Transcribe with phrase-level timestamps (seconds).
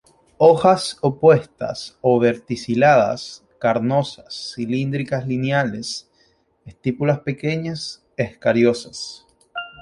[0.39, 6.09] Hojas opuestas o verticiladas, carnosas, cilíndricas lineales;
[6.65, 9.27] estípulas pequeñas, escariosas.